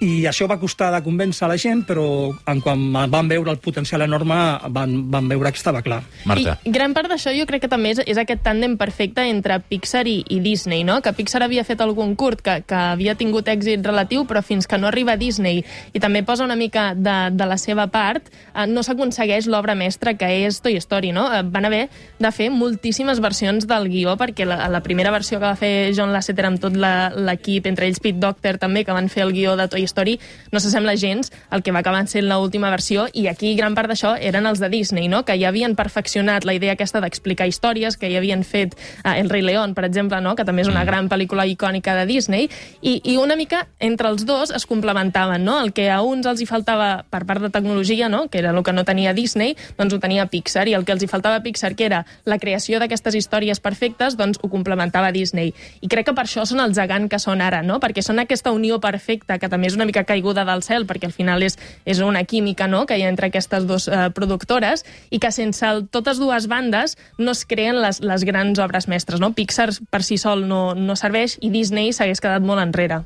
I 0.00 0.24
això 0.28 0.46
va 0.48 0.58
costar 0.60 0.90
de 0.94 1.02
convèncer 1.04 1.48
la 1.50 1.58
gent, 1.60 1.82
però 1.88 2.04
en 2.48 2.60
quan 2.64 2.80
van 3.12 3.28
veure 3.28 3.52
el 3.52 3.60
potencial 3.60 4.02
enorme 4.06 4.36
van, 4.72 4.94
van 5.12 5.28
veure 5.28 5.52
que 5.52 5.60
estava 5.60 5.82
clar. 5.84 6.00
Marta. 6.28 6.56
I 6.64 6.72
gran 6.72 6.94
part 6.96 7.10
d'això 7.12 7.34
jo 7.36 7.46
crec 7.48 7.66
que 7.66 7.72
també 7.72 7.92
és, 7.94 8.02
és 8.06 8.20
aquest 8.20 8.42
tàndem 8.46 8.78
perfecte 8.80 9.26
entre 9.28 9.60
Pixar 9.60 10.06
i, 10.08 10.20
i 10.28 10.40
Disney, 10.40 10.84
no? 10.84 11.00
que 11.04 11.12
Pixar 11.16 11.42
havia 11.44 11.64
fet 11.68 11.82
algun 11.84 12.14
curt 12.16 12.40
que, 12.44 12.60
que 12.64 12.78
havia 12.94 13.16
tingut 13.20 13.48
èxit 13.52 13.84
relatiu, 13.84 14.24
però 14.28 14.42
fins 14.44 14.68
que 14.70 14.80
no 14.80 14.88
arriba 14.88 15.14
a 15.14 15.20
Disney 15.20 15.64
i 15.92 16.00
també 16.00 16.24
posa 16.24 16.46
una 16.48 16.56
mica 16.56 16.90
de, 16.96 17.18
de 17.36 17.48
la 17.48 17.58
seva 17.60 17.88
part, 17.92 18.32
eh, 18.54 18.66
no 18.66 18.84
s'aconsegueix 18.86 19.50
l'obra 19.50 19.76
mestra 19.76 20.16
que 20.16 20.30
és 20.46 20.62
Toy 20.64 20.80
Story. 20.80 21.12
No? 21.12 21.28
Eh, 21.28 21.44
van 21.44 21.68
haver 21.68 21.88
de 22.18 22.32
fer 22.32 22.48
moltíssimes 22.54 23.20
versions 23.20 23.68
del 23.68 23.90
guió, 23.92 24.09
perquè 24.18 24.46
la, 24.48 24.68
la 24.72 24.82
primera 24.82 25.12
versió 25.14 25.38
que 25.38 25.46
va 25.46 25.56
fer 25.58 25.92
John 25.96 26.12
Lasseter 26.14 26.46
amb 26.48 26.60
tot 26.62 26.74
l'equip, 26.74 27.66
entre 27.70 27.86
ells 27.86 28.00
Pete 28.02 28.18
Docter 28.22 28.56
també, 28.58 28.84
que 28.84 28.96
van 28.96 29.10
fer 29.12 29.24
el 29.26 29.34
guió 29.36 29.56
de 29.58 29.68
Toy 29.70 29.84
Story, 29.90 30.16
no 30.52 30.60
s'assembla 30.62 30.96
gens 30.96 31.32
al 31.50 31.62
que 31.62 31.74
va 31.74 31.82
acabar 31.84 32.06
sent 32.08 32.28
l'última 32.28 32.70
versió, 32.70 33.06
i 33.12 33.26
aquí 33.28 33.54
gran 33.58 33.74
part 33.76 33.90
d'això 33.90 34.14
eren 34.16 34.46
els 34.46 34.60
de 34.62 34.70
Disney, 34.72 35.08
no? 35.08 35.24
que 35.24 35.36
ja 35.40 35.50
havien 35.50 35.76
perfeccionat 35.76 36.46
la 36.48 36.54
idea 36.56 36.74
aquesta 36.76 37.02
d'explicar 37.02 37.48
històries, 37.50 37.98
que 38.00 38.10
ja 38.10 38.18
havien 38.18 38.44
fet 38.44 38.76
eh, 39.04 39.18
El 39.20 39.30
rei 39.30 39.42
León, 39.42 39.74
per 39.74 39.84
exemple, 39.84 40.20
no? 40.24 40.34
que 40.36 40.46
també 40.48 40.64
és 40.64 40.70
una 40.72 40.84
gran 40.88 41.10
pel·lícula 41.10 41.46
icònica 41.46 41.94
de 41.98 42.06
Disney, 42.08 42.48
i, 42.80 43.00
i 43.04 43.16
una 43.20 43.36
mica 43.36 43.66
entre 43.78 44.08
els 44.08 44.24
dos 44.26 44.50
es 44.54 44.66
complementaven, 44.66 45.44
no? 45.44 45.58
El 45.60 45.72
que 45.76 45.90
a 45.90 46.00
uns 46.02 46.26
els 46.26 46.40
hi 46.40 46.48
faltava 46.48 47.04
per 47.10 47.24
part 47.28 47.42
de 47.44 47.50
tecnologia, 47.52 48.08
no? 48.08 48.28
que 48.28 48.38
era 48.40 48.54
el 48.54 48.62
que 48.64 48.72
no 48.72 48.84
tenia 48.88 49.14
Disney, 49.14 49.56
doncs 49.78 49.94
ho 49.94 50.00
tenia 50.00 50.26
Pixar, 50.30 50.66
i 50.68 50.74
el 50.78 50.84
que 50.84 50.94
els 50.96 51.04
hi 51.04 51.10
faltava 51.10 51.40
a 51.40 51.44
Pixar, 51.44 51.74
que 51.76 51.86
era 51.86 52.04
la 52.24 52.38
creació 52.38 52.80
d'aquestes 52.80 53.14
històries 53.14 53.60
perfectes, 53.60 53.99
doncs 54.16 54.40
ho 54.40 54.48
complementava 54.52 55.12
Disney. 55.12 55.52
I 55.80 55.90
crec 55.92 56.08
que 56.08 56.14
per 56.16 56.24
això 56.24 56.46
són 56.48 56.62
el 56.64 56.74
gegant 56.76 57.08
que 57.10 57.20
són 57.20 57.42
ara, 57.44 57.60
no? 57.66 57.78
Perquè 57.82 58.02
són 58.04 58.22
aquesta 58.22 58.52
unió 58.56 58.80
perfecta, 58.80 59.38
que 59.38 59.50
també 59.52 59.68
és 59.68 59.76
una 59.76 59.86
mica 59.88 60.04
caiguda 60.08 60.46
del 60.48 60.64
cel, 60.66 60.86
perquè 60.88 61.10
al 61.10 61.16
final 61.16 61.44
és, 61.44 61.58
és 61.84 62.00
una 62.00 62.24
química 62.24 62.68
no? 62.70 62.86
que 62.86 62.98
hi 62.98 63.04
ha 63.04 63.12
entre 63.12 63.28
aquestes 63.28 63.66
dues 63.68 63.88
eh, 63.88 64.08
productores, 64.16 64.86
i 65.10 65.20
que 65.20 65.32
sense 65.34 65.66
el, 65.66 65.86
totes 65.92 66.18
dues 66.22 66.48
bandes 66.48 66.96
no 67.18 67.34
es 67.36 67.44
creen 67.44 67.80
les, 67.82 68.00
les 68.00 68.24
grans 68.24 68.58
obres 68.58 68.88
mestres. 68.88 69.20
No? 69.20 69.34
Pixar 69.36 69.70
per 69.90 70.02
si 70.06 70.18
sol 70.18 70.46
no, 70.48 70.70
no 70.74 70.96
serveix 70.96 71.38
i 71.40 71.52
Disney 71.52 71.92
s'hagués 71.92 72.22
quedat 72.22 72.44
molt 72.44 72.64
enrere. 72.64 73.02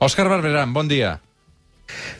Òscar 0.00 0.30
Barberan, 0.30 0.72
bon 0.72 0.88
dia. 0.88 1.18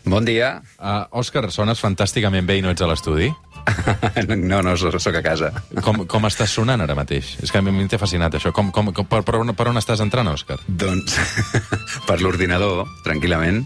Bon 0.05 0.25
dia. 0.25 0.61
Uh, 0.79 1.07
Òscar, 1.21 1.47
sones 1.55 1.81
fantàsticament 1.81 2.47
bé 2.49 2.59
i 2.59 2.65
no 2.65 2.73
ets 2.75 2.83
a 2.83 2.89
l'estudi? 2.91 3.31
no, 4.51 4.61
no, 4.63 4.77
sóc 4.77 5.17
a 5.17 5.23
casa. 5.25 5.51
Com, 5.85 6.05
com 6.11 6.27
estàs 6.29 6.53
sonant 6.57 6.83
ara 6.85 6.97
mateix? 6.99 7.37
És 7.45 7.53
que 7.53 7.61
a 7.61 7.65
mi 7.65 7.73
m'ha 7.75 8.01
fascinat 8.01 8.37
això. 8.39 8.53
Com, 8.57 8.71
com, 8.75 8.93
com, 8.97 9.09
per, 9.09 9.23
per, 9.27 9.37
on, 9.41 9.55
per 9.57 9.69
on 9.71 9.81
estàs 9.81 10.03
entrant, 10.05 10.31
Òscar? 10.33 10.59
Doncs 10.67 11.17
per 12.09 12.21
l'ordinador, 12.23 12.87
tranquil·lament. 13.07 13.63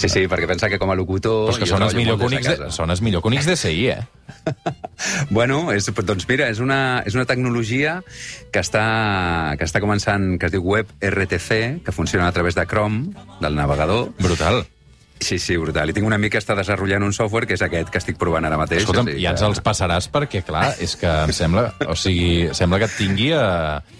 Sí, 0.00 0.08
sí, 0.08 0.24
perquè 0.30 0.48
pensa 0.50 0.70
que 0.72 0.78
com 0.80 0.92
a 0.92 0.96
locutor... 0.98 1.48
Però 1.48 1.56
és 1.56 1.62
que 1.62 1.70
sones 1.70 1.96
millor, 1.98 2.18
que 2.20 2.30
Unix 2.30 2.48
de, 2.48 2.70
sones 2.74 3.02
millor 3.04 3.24
que 3.24 3.30
Unix 3.32 3.48
DSI, 3.48 3.86
eh? 3.92 4.00
bueno, 5.36 5.62
és, 5.74 5.90
doncs 5.90 6.26
mira, 6.30 6.48
és 6.52 6.60
una, 6.62 7.02
és 7.06 7.16
una 7.18 7.26
tecnologia 7.28 7.98
que 8.52 8.62
està, 8.62 8.84
que 9.58 9.66
està 9.68 9.82
començant, 9.82 10.34
que 10.40 10.48
es 10.48 10.54
diu 10.54 10.64
Web 10.64 10.92
RTC, 11.10 11.82
que 11.84 11.96
funciona 11.96 12.28
a 12.28 12.36
través 12.36 12.58
de 12.58 12.66
Chrome, 12.70 13.10
del 13.42 13.58
navegador. 13.58 14.12
Brutal. 14.20 14.64
Sí, 15.20 15.38
sí, 15.38 15.56
brutal. 15.60 15.90
I 15.90 15.94
tinc 15.94 16.06
un 16.08 16.14
amic 16.16 16.32
que 16.34 16.40
està 16.40 16.54
desenvolupant 16.56 17.04
un 17.04 17.12
software 17.12 17.46
que 17.46 17.54
és 17.58 17.62
aquest 17.62 17.90
que 17.92 18.00
estic 18.00 18.16
provant 18.20 18.44
ara 18.48 18.56
mateix. 18.58 18.82
Escolta'm, 18.82 19.10
sigui 19.10 19.24
ja 19.24 19.34
ens 19.34 19.42
els 19.44 19.60
passaràs 19.64 20.08
perquè, 20.12 20.40
clar, 20.46 20.70
és 20.80 20.96
que 20.96 21.10
em 21.26 21.32
sembla... 21.36 21.66
O 21.92 21.96
sigui, 21.98 22.48
sembla 22.56 22.80
que 22.80 22.88
et 22.88 22.96
tingui 22.96 23.28
a... 23.36 23.44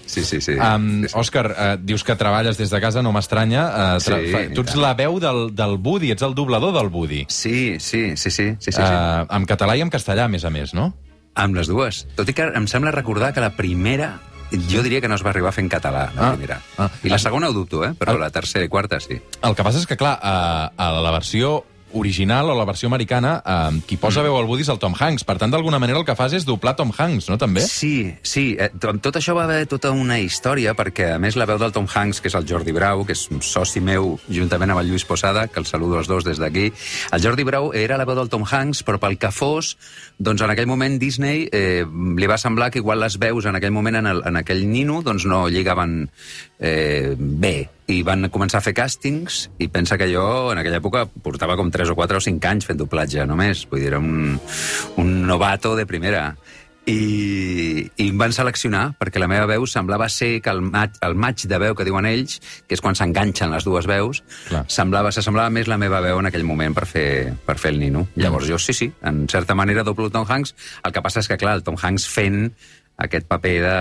Sí, 0.07 0.25
sí, 0.25 0.41
sí. 0.41 0.57
Um, 0.57 1.05
sí, 1.05 1.12
sí. 1.12 1.19
Òscar, 1.21 1.45
uh, 1.53 1.75
dius 1.77 2.03
que 2.09 2.17
treballes 2.19 2.59
des 2.59 2.73
de 2.73 2.81
casa, 2.83 3.05
no 3.05 3.12
m'estranya. 3.15 3.67
Uh, 3.69 4.00
Sí, 4.00 4.17
fa... 4.33 4.43
i 4.49 4.55
Tu 4.57 4.65
ets 4.65 4.79
la 4.81 4.95
veu 4.99 5.21
del, 5.23 5.43
del 5.55 5.77
Woody, 5.77 6.11
ets 6.17 6.25
el 6.27 6.35
doblador 6.35 6.73
del 6.79 6.89
Woody. 6.89 7.27
Sí, 7.29 7.77
sí, 7.79 8.17
sí, 8.17 8.31
sí, 8.31 8.31
sí, 8.31 8.49
sí, 8.59 8.73
sí. 8.73 8.81
Uh, 8.81 9.29
en 9.37 9.47
català 9.50 9.77
i 9.77 9.85
en 9.85 9.93
castellà, 9.93 10.25
a 10.27 10.33
més 10.33 10.49
a 10.49 10.50
més, 10.50 10.73
no? 10.75 10.91
Amb 11.39 11.55
les 11.55 11.69
dues. 11.71 12.03
Tot 12.19 12.29
i 12.29 12.35
que 12.35 12.49
em 12.57 12.67
sembla 12.67 12.91
recordar 12.97 13.31
que 13.37 13.45
la 13.45 13.53
primera 13.55 14.17
jo 14.50 14.83
diria 14.83 15.00
que 15.00 15.09
no 15.09 15.14
es 15.14 15.25
va 15.25 15.30
arribar 15.30 15.50
a 15.50 15.52
fer 15.52 15.62
en 15.64 15.69
català, 15.71 16.11
la 16.14 16.28
Ah, 16.28 16.33
primera. 16.33 16.61
ah. 16.78 16.88
I 17.02 17.09
la 17.09 17.19
segona 17.19 17.49
ho 17.49 17.52
dubto, 17.52 17.85
eh? 17.85 17.92
però 17.99 18.14
Ah. 18.14 18.19
la 18.19 18.30
tercera 18.30 18.64
i 18.64 18.69
quarta 18.69 18.99
sí. 19.00 19.21
El 19.42 19.54
que 19.54 19.62
passa 19.62 19.78
és 19.78 19.87
que, 19.87 19.97
clar, 19.97 20.19
a, 20.23 20.73
a 20.76 20.90
la 21.00 21.11
versió 21.11 21.64
original 21.93 22.51
o 22.51 22.57
la 22.59 22.65
versió 22.65 22.89
americana, 22.89 23.43
eh, 23.45 23.81
qui 23.87 23.97
posa 23.97 24.23
veu 24.23 24.37
al 24.37 24.49
Woody 24.49 24.65
és 24.67 24.73
el 24.73 24.79
Tom 24.79 24.95
Hanks. 24.99 25.25
Per 25.25 25.37
tant, 25.39 25.51
d'alguna 25.51 25.79
manera 25.79 25.99
el 25.99 26.07
que 26.07 26.17
fas 26.19 26.35
és 26.37 26.47
doblar 26.47 26.77
Tom 26.77 26.93
Hanks, 26.97 27.29
no, 27.31 27.39
també? 27.39 27.65
Sí, 27.67 28.13
sí. 28.23 28.57
Eh, 28.59 28.71
tot 29.03 29.17
això 29.17 29.35
va 29.37 29.45
haver 29.45 29.67
tota 29.71 29.93
una 29.95 30.19
història, 30.21 30.75
perquè 30.79 31.15
a 31.15 31.19
més 31.23 31.37
la 31.37 31.47
veu 31.51 31.59
del 31.61 31.73
Tom 31.73 31.89
Hanks, 31.91 32.21
que 32.21 32.31
és 32.31 32.37
el 32.39 32.47
Jordi 32.49 32.73
Brau, 32.77 33.05
que 33.07 33.17
és 33.17 33.27
un 33.31 33.43
soci 33.43 33.81
meu, 33.81 34.19
juntament 34.29 34.71
amb 34.71 34.85
el 34.85 34.91
Lluís 34.91 35.07
Posada, 35.09 35.47
que 35.49 35.61
el 35.61 35.67
saludo 35.67 35.99
els 35.99 36.09
dos 36.11 36.25
des 36.25 36.39
d'aquí, 36.39 36.71
el 37.13 37.23
Jordi 37.23 37.45
Brau 37.45 37.73
era 37.75 37.99
la 37.99 38.07
veu 38.09 38.19
del 38.19 38.31
Tom 38.33 38.45
Hanks, 38.45 38.85
però 38.87 39.01
pel 39.03 39.19
que 39.19 39.33
fos, 39.35 39.77
doncs 40.19 40.43
en 40.43 40.53
aquell 40.53 40.69
moment 40.71 40.99
Disney 41.01 41.49
eh, 41.53 41.85
li 41.85 42.31
va 42.31 42.39
semblar 42.39 42.71
que 42.71 42.79
igual 42.83 43.01
les 43.01 43.19
veus 43.19 43.47
en 43.47 43.57
aquell 43.57 43.75
moment 43.75 44.01
en, 44.03 44.07
el, 44.07 44.23
en 44.27 44.41
aquell 44.41 44.67
nino 44.69 45.01
doncs 45.03 45.27
no 45.27 45.47
lligaven 45.49 46.11
eh, 46.59 47.15
bé 47.19 47.69
i 47.91 48.03
van 48.07 48.29
començar 48.31 48.61
a 48.61 48.65
fer 48.65 48.75
càstings 48.77 49.43
i 49.59 49.69
pensa 49.73 49.99
que 49.99 50.09
jo 50.13 50.25
en 50.53 50.61
aquella 50.61 50.79
època 50.79 51.07
portava 51.25 51.57
com 51.59 51.73
3 51.75 51.91
o 51.91 51.99
4 51.99 52.21
o 52.21 52.25
5 52.25 52.51
anys 52.53 52.69
fent 52.69 52.79
doblatge 52.79 53.27
només, 53.27 53.67
vull 53.71 53.83
dir, 53.83 53.91
era 53.91 53.99
un, 53.99 54.39
un 55.01 55.15
novato 55.27 55.75
de 55.79 55.87
primera 55.91 56.31
i, 56.89 57.85
i 58.01 58.07
em 58.09 58.19
van 58.19 58.33
seleccionar 58.35 58.95
perquè 58.99 59.21
la 59.21 59.29
meva 59.31 59.49
veu 59.51 59.67
semblava 59.69 60.09
ser 60.13 60.39
que 60.45 60.53
el 60.53 60.63
maig, 60.65 60.97
el 61.05 61.15
maig 61.19 61.45
de 61.51 61.61
veu 61.61 61.77
que 61.77 61.87
diuen 61.87 62.09
ells, 62.09 62.39
que 62.67 62.77
és 62.79 62.83
quan 62.83 62.97
s'enganxen 62.99 63.53
les 63.53 63.67
dues 63.67 63.87
veus, 63.91 64.23
Clar. 64.49 64.65
semblava, 64.73 65.13
s'assemblava 65.15 65.53
més 65.55 65.69
la 65.71 65.79
meva 65.81 66.01
veu 66.05 66.23
en 66.23 66.31
aquell 66.31 66.47
moment 66.47 66.75
per 66.77 66.87
fer, 66.89 67.07
per 67.47 67.59
fer 67.61 67.75
el 67.75 67.81
nino. 67.83 68.07
Llavors 68.17 68.49
jo, 68.49 68.59
sí, 68.59 68.75
sí, 68.77 68.91
en 69.07 69.27
certa 69.31 69.55
manera 69.59 69.85
doblo 69.87 70.11
Tom 70.11 70.27
Hanks. 70.29 70.55
El 70.85 70.97
que 70.97 71.05
passa 71.05 71.23
és 71.23 71.31
que, 71.31 71.39
clar, 71.41 71.59
el 71.61 71.67
Tom 71.67 71.79
Hanks 71.81 72.09
fent 72.11 72.49
aquest 73.00 73.26
paper 73.26 73.54
de, 73.64 73.76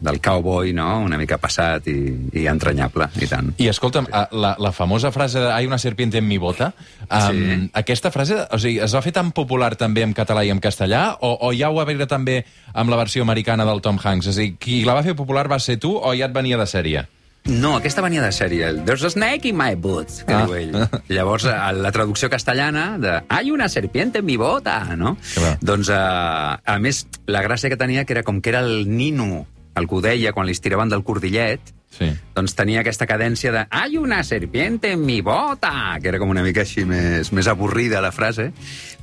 del 0.00 0.20
cowboy, 0.24 0.72
no?, 0.72 0.88
una 1.04 1.18
mica 1.20 1.38
passat 1.38 1.86
i, 1.92 1.96
i 2.42 2.46
entranyable, 2.50 3.10
i 3.20 3.28
tant. 3.28 3.52
I 3.60 3.68
escolta'm, 3.72 4.08
la, 4.32 4.54
la 4.58 4.72
famosa 4.72 5.12
frase 5.12 5.40
de 5.40 5.52
«Hay 5.52 5.66
una 5.68 5.78
serpiente 5.78 6.18
en 6.18 6.28
mi 6.28 6.38
bota», 6.38 6.72
um, 7.08 7.20
Sí. 7.22 7.70
aquesta 7.74 8.10
frase, 8.10 8.42
o 8.50 8.58
sigui, 8.58 8.80
es 8.82 8.94
va 8.94 9.02
fer 9.04 9.12
tan 9.12 9.32
popular 9.36 9.74
també 9.76 10.02
en 10.02 10.14
català 10.16 10.44
i 10.44 10.50
en 10.50 10.60
castellà, 10.60 11.18
o, 11.20 11.36
o 11.48 11.52
ja 11.56 11.70
ho 11.70 11.76
va 11.76 11.84
veure 11.88 12.06
també 12.10 12.42
amb 12.72 12.90
la 12.90 12.96
versió 12.96 13.22
americana 13.22 13.66
del 13.68 13.82
Tom 13.84 13.98
Hanks? 14.02 14.32
És 14.32 14.38
a 14.38 14.40
dir, 14.40 14.54
qui 14.58 14.82
la 14.84 14.94
va 14.98 15.04
fer 15.06 15.14
popular 15.18 15.46
va 15.50 15.60
ser 15.60 15.78
tu 15.78 15.94
o 15.96 16.14
ja 16.16 16.30
et 16.30 16.34
venia 16.34 16.58
de 16.60 16.66
sèrie? 16.66 17.06
No, 17.44 17.74
aquesta 17.76 18.00
venia 18.04 18.22
de 18.22 18.30
sèrie. 18.30 18.68
el 18.68 18.84
There's 18.84 19.02
a 19.02 19.10
snake 19.10 19.48
in 19.48 19.56
my 19.56 19.74
boot, 19.74 20.06
que 20.26 20.32
Ah. 20.32 20.44
diu 20.46 20.54
ell. 20.54 20.76
Llavors, 21.08 21.44
a 21.46 21.72
la 21.72 21.90
traducció 21.90 22.30
castellana 22.30 22.98
de 22.98 23.22
Hay 23.28 23.50
una 23.50 23.68
serpiente 23.68 24.18
en 24.20 24.26
mi 24.26 24.36
bota, 24.36 24.94
no? 24.96 25.16
Va. 25.42 25.58
Doncs, 25.60 25.90
a, 25.90 26.54
a 26.64 26.78
més, 26.78 27.06
la 27.26 27.42
gràcia 27.42 27.68
que 27.68 27.76
tenia 27.76 28.04
que 28.04 28.12
era 28.12 28.22
com 28.22 28.40
que 28.40 28.50
era 28.50 28.60
el 28.60 28.88
nino 28.88 29.46
el 29.74 29.88
que 29.88 29.94
ho 29.94 30.00
deia 30.04 30.32
quan 30.34 30.44
li 30.46 30.52
estiraven 30.52 30.88
del 30.90 31.02
cordillet, 31.02 31.60
Sí. 31.92 32.06
doncs 32.34 32.54
tenia 32.54 32.80
aquesta 32.80 33.06
cadència 33.06 33.50
de 33.52 33.66
Hay 33.70 33.96
una 33.98 34.22
serpiente 34.24 34.92
en 34.92 35.04
mi 35.04 35.20
bota, 35.20 35.98
que 36.00 36.08
era 36.08 36.18
com 36.18 36.30
una 36.30 36.42
mica 36.42 36.60
així 36.62 36.84
més, 36.86 37.32
més 37.32 37.46
avorrida 37.48 38.00
la 38.00 38.12
frase, 38.12 38.52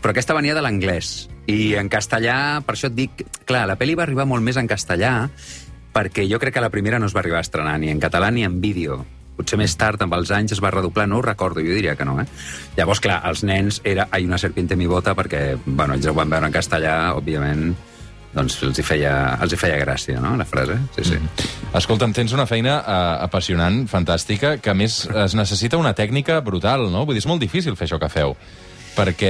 però 0.02 0.12
aquesta 0.12 0.34
venia 0.34 0.54
de 0.56 0.62
l'anglès. 0.62 1.28
I 1.48 1.74
en 1.76 1.90
castellà, 1.90 2.62
per 2.66 2.76
això 2.76 2.88
et 2.88 2.96
dic... 2.96 3.26
Clar, 3.46 3.66
la 3.68 3.78
pel·li 3.78 3.96
va 3.98 4.04
arribar 4.04 4.26
molt 4.26 4.44
més 4.44 4.58
en 4.58 4.68
castellà, 4.68 5.30
perquè 6.00 6.24
jo 6.32 6.40
crec 6.40 6.56
que 6.56 6.64
la 6.64 6.72
primera 6.72 7.00
no 7.00 7.10
es 7.10 7.16
va 7.16 7.20
arribar 7.20 7.42
a 7.42 7.46
estrenar 7.46 7.78
ni 7.80 7.90
en 7.92 8.00
català 8.00 8.32
ni 8.32 8.46
en 8.48 8.62
vídeo. 8.64 9.02
Potser 9.36 9.60
més 9.60 9.76
tard, 9.80 10.02
amb 10.04 10.16
els 10.16 10.32
anys, 10.36 10.54
es 10.56 10.62
va 10.64 10.72
redoblar, 10.72 11.08
no 11.08 11.20
ho 11.20 11.24
recordo, 11.24 11.62
jo 11.64 11.76
diria 11.76 11.96
que 11.96 12.08
no, 12.08 12.18
eh? 12.22 12.26
Llavors, 12.78 13.00
clar, 13.04 13.22
els 13.28 13.44
nens 13.48 13.80
era 13.88 14.08
Hay 14.12 14.26
una 14.26 14.38
serpiente 14.38 14.76
en 14.76 14.80
mi 14.80 14.88
bota, 14.88 15.14
perquè, 15.16 15.58
bueno, 15.66 15.96
ells 15.96 16.08
ho 16.08 16.16
van 16.16 16.32
veure 16.32 16.48
en 16.48 16.56
castellà, 16.56 16.96
òbviament, 17.16 17.76
doncs 18.34 18.60
els 18.68 18.80
hi 18.80 18.86
feia, 18.86 19.14
els 19.42 19.56
hi 19.56 19.60
feia 19.60 19.80
gràcia, 19.80 20.20
no?, 20.24 20.36
la 20.40 20.48
frase. 20.48 20.76
Sí, 20.96 21.06
sí. 21.12 21.20
Escolta'm, 21.76 22.16
tens 22.16 22.36
una 22.36 22.48
feina 22.48 22.80
uh, 22.80 22.98
apassionant, 23.28 23.86
fantàstica, 23.92 24.58
que 24.64 24.76
més 24.76 25.06
es 25.26 25.36
necessita 25.36 25.80
una 25.80 25.96
tècnica 25.96 26.40
brutal, 26.44 26.90
no? 26.92 27.06
Vull 27.06 27.16
dir, 27.16 27.24
és 27.24 27.32
molt 27.32 27.44
difícil 27.44 27.80
fer 27.80 27.88
això 27.90 28.00
que 28.00 28.12
feu 28.12 28.36
perquè, 29.00 29.30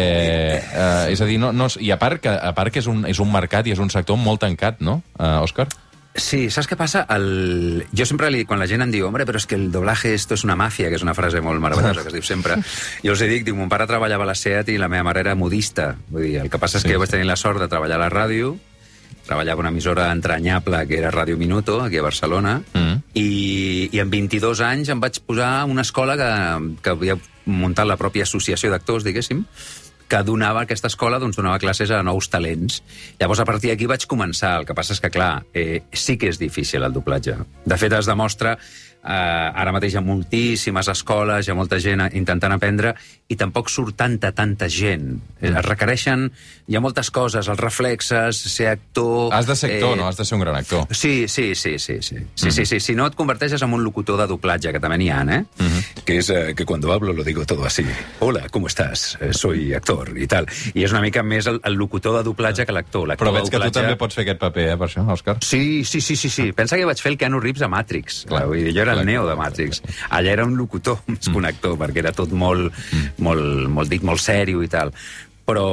eh, 0.58 1.12
és 1.12 1.20
a 1.22 1.26
dir, 1.30 1.36
no, 1.38 1.52
no, 1.54 1.68
i 1.78 1.92
a 1.94 1.98
part 2.02 2.24
que, 2.24 2.32
a 2.32 2.54
part 2.58 2.74
que 2.74 2.80
és, 2.82 2.88
un, 2.90 3.04
és 3.06 3.20
un 3.22 3.30
mercat 3.30 3.68
i 3.68 3.76
és 3.76 3.82
un 3.84 3.92
sector 3.94 4.18
molt 4.18 4.42
tancat, 4.42 4.80
no, 4.82 4.96
uh, 5.20 5.44
Òscar? 5.44 5.68
Sí, 6.20 6.50
saps 6.54 6.68
què 6.70 6.76
passa? 6.80 7.06
El... 7.16 7.86
Jo 7.96 8.06
sempre, 8.06 8.30
li, 8.34 8.44
quan 8.46 8.60
la 8.62 8.68
gent 8.70 8.84
em 8.86 8.92
diu 8.94 9.08
hombre, 9.08 9.26
però 9.26 9.40
és 9.42 9.46
que 9.50 9.56
el 9.58 9.70
doblaje 9.72 10.14
esto 10.14 10.36
es 10.36 10.44
una 10.44 10.56
mafia, 10.60 10.90
que 10.92 11.00
és 11.00 11.04
una 11.06 11.16
frase 11.18 11.42
molt 11.42 11.62
meravellosa 11.64 12.04
que 12.06 12.12
es 12.12 12.18
diu 12.20 12.26
sempre, 12.28 12.58
jo 13.04 13.14
els 13.16 13.24
dic, 13.26 13.46
dic, 13.48 13.56
mon 13.58 13.70
pare 13.72 13.88
treballava 13.90 14.26
a 14.28 14.32
la 14.32 14.36
SEAT 14.38 14.70
i 14.74 14.78
la 14.82 14.90
meva 14.92 15.08
mare 15.08 15.24
era 15.26 15.36
modista. 15.40 15.94
Vull 16.10 16.28
dir, 16.28 16.36
el 16.44 16.50
que 16.52 16.60
passa 16.62 16.78
és 16.78 16.84
Sí, 16.84 16.90
que 16.90 16.96
jo 16.98 17.02
vaig 17.04 17.10
sí. 17.12 17.18
tenir 17.18 17.30
la 17.30 17.38
sort 17.40 17.60
de 17.64 17.68
treballar 17.72 17.98
a 17.98 18.04
la 18.06 18.10
ràdio, 18.14 18.54
treballava 19.30 19.62
una 19.62 19.70
emissora 19.70 20.08
entranyable 20.12 20.84
que 20.90 20.98
era 20.98 21.12
Ràdio 21.14 21.38
Minuto, 21.38 21.82
aquí 21.84 21.98
a 21.98 22.06
Barcelona, 22.06 22.62
Mm. 22.74 22.96
i, 23.14 23.90
i 23.94 24.00
amb 24.02 24.12
22 24.12 24.62
anys 24.66 24.90
em 24.90 25.00
vaig 25.02 25.20
posar 25.26 25.50
a 25.62 25.66
una 25.66 25.82
escola 25.86 26.16
que, 26.18 26.30
que 26.82 26.90
havia 26.96 27.18
muntat 27.46 27.88
la 27.88 27.98
pròpia 27.98 28.24
associació 28.26 28.70
d'actors, 28.74 29.04
diguéssim, 29.06 29.46
que 30.10 30.24
donava 30.26 30.64
aquesta 30.66 30.90
escola, 30.90 31.20
doncs 31.22 31.38
donava 31.38 31.62
classes 31.62 31.92
a 31.94 32.02
nous 32.04 32.30
talents. 32.34 32.82
Llavors, 33.20 33.44
a 33.44 33.48
partir 33.48 33.72
d'aquí 33.72 33.88
vaig 33.90 34.08
començar. 34.10 34.56
El 34.60 34.68
que 34.68 34.76
passa 34.78 34.96
és 34.96 35.04
que, 35.04 35.12
clar, 35.14 35.46
eh, 35.54 35.84
sí 35.94 36.18
que 36.18 36.32
és 36.34 36.42
difícil 36.42 36.84
el 36.84 36.96
doblatge. 36.96 37.38
De 37.66 37.78
fet, 37.78 37.94
es 37.94 38.10
demostra 38.10 38.58
eh, 39.04 39.62
ara 39.64 39.72
mateix 39.76 39.94
hi 39.94 39.98
ha 39.98 40.04
moltíssimes 40.06 40.88
escoles, 40.92 41.48
hi 41.48 41.52
ha 41.52 41.56
molta 41.58 41.80
gent 41.80 42.04
intentant 42.14 42.54
aprendre, 42.56 42.96
i 43.30 43.36
tampoc 43.38 43.70
surt 43.70 43.96
tanta, 43.96 44.32
tanta 44.34 44.68
gent. 44.70 45.20
Eh, 45.42 45.52
Es 45.60 45.66
requereixen... 45.66 46.30
Hi 46.70 46.76
ha 46.78 46.80
moltes 46.86 47.10
coses, 47.10 47.48
els 47.50 47.58
reflexes, 47.58 48.38
ser 48.54 48.68
actor... 48.70 49.32
Has 49.34 49.48
de 49.48 49.56
ser 49.58 49.72
actor, 49.74 49.96
eh, 49.96 49.98
no? 49.98 50.08
Has 50.08 50.18
de 50.20 50.26
ser 50.26 50.36
un 50.38 50.42
gran 50.44 50.56
actor. 50.56 50.84
Sí, 50.94 51.28
sí, 51.28 51.56
sí, 51.56 51.80
sí, 51.80 51.96
sí. 52.02 52.18
Sí, 52.36 52.52
sí, 52.52 52.66
sí. 52.70 52.80
Si 52.80 52.94
no 52.94 53.08
et 53.10 53.16
converteixes 53.18 53.64
en 53.66 53.74
un 53.74 53.82
locutor 53.84 54.20
de 54.22 54.28
doblatge, 54.30 54.70
que 54.76 54.82
també 54.84 55.00
n'hi 55.02 55.08
ha, 55.10 55.24
eh? 55.34 55.40
Que 56.06 56.20
es 56.20 56.30
eh, 56.30 56.54
que 56.56 56.66
cuando 56.70 56.94
hablo 56.94 57.12
lo 57.14 57.24
digo 57.24 57.44
todo 57.46 57.66
así. 57.66 57.84
Hola, 58.20 58.46
¿cómo 58.52 58.68
estás? 58.68 59.18
Eh, 59.20 59.34
soy 59.34 59.74
actor 59.74 60.14
i 60.18 60.28
tal. 60.30 60.46
I 60.76 60.84
és 60.86 60.94
una 60.94 61.02
mica 61.02 61.24
més 61.26 61.48
el, 61.50 61.58
el 61.66 61.74
locutor 61.74 62.20
de 62.20 62.24
doblatge 62.30 62.68
que 62.70 62.76
l'actor. 62.76 63.08
L'actor 63.10 63.26
Però 63.32 63.34
veig 63.40 63.50
que 63.50 63.58
tu 63.58 63.64
doblatge- 63.64 63.80
també 63.82 63.98
pots 63.98 64.14
fer 64.20 64.28
aquest 64.28 64.40
paper, 64.46 64.68
eh, 64.76 64.78
per 64.78 64.88
això, 64.92 65.08
Òscar? 65.10 65.38
Sí, 65.42 65.82
sí, 65.90 66.02
sí, 66.06 66.16
sí, 66.16 66.30
sí. 66.30 66.52
Pensa 66.54 66.78
que 66.78 66.86
vaig 66.86 67.02
fer 67.02 67.14
el 67.16 67.18
Keanu 67.18 67.42
Reeves 67.42 67.66
a 67.66 67.72
Matrix. 67.74 68.26
Clar. 68.30 68.44
Clar, 68.44 68.48
vull 68.54 68.62
dir, 68.70 68.76
jo 68.78 68.86
era 68.90 69.00
el 69.00 69.06
Neo 69.08 69.28
de 69.28 69.38
Matrix. 69.40 69.84
Allà 70.10 70.34
era 70.34 70.46
un 70.46 70.58
locutor 70.58 71.00
un 71.40 71.46
actor, 71.46 71.78
perquè 71.80 72.04
era 72.04 72.16
tot 72.16 72.34
molt, 72.34 72.74
molt, 73.24 73.68
molt 73.70 73.92
dit, 73.92 74.04
molt 74.04 74.22
sèrio 74.24 74.64
i 74.66 74.72
tal. 74.72 74.94
Però, 75.50 75.70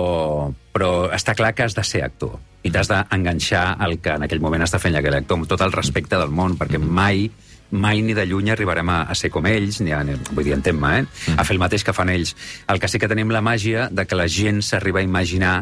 però 0.72 0.92
està 1.12 1.34
clar 1.36 1.52
que 1.56 1.66
has 1.66 1.74
de 1.76 1.84
ser 1.84 2.04
actor 2.06 2.38
i 2.66 2.70
t'has 2.72 2.88
d'enganxar 2.90 3.76
el 3.86 3.98
que 4.02 4.14
en 4.16 4.24
aquell 4.26 4.40
moment 4.42 4.64
està 4.64 4.80
fent 4.82 4.96
aquell 4.98 5.14
actor, 5.20 5.38
amb 5.38 5.50
tot 5.50 5.60
el 5.62 5.74
respecte 5.74 6.18
del 6.18 6.32
món, 6.34 6.56
perquè 6.58 6.80
mai 6.82 7.28
mai 7.70 8.00
ni 8.02 8.14
de 8.14 8.22
lluny 8.26 8.52
arribarem 8.54 8.88
a, 8.94 9.00
a 9.10 9.14
ser 9.18 9.30
com 9.34 9.46
ells, 9.50 9.80
ni 9.82 9.90
a, 9.94 10.02
ni, 10.06 10.14
vull 10.30 10.46
dir, 10.46 10.54
entén-me, 10.54 10.92
eh? 11.00 11.32
a 11.34 11.44
fer 11.44 11.56
el 11.56 11.62
mateix 11.62 11.82
que 11.84 11.94
fan 11.96 12.12
ells. 12.12 12.36
El 12.70 12.78
que 12.78 12.88
sí 12.88 13.00
que 13.02 13.10
tenim 13.10 13.32
la 13.34 13.42
màgia 13.42 13.88
de 13.90 14.06
que 14.06 14.18
la 14.18 14.28
gent 14.30 14.62
s'arriba 14.62 15.02
a 15.02 15.06
imaginar 15.06 15.56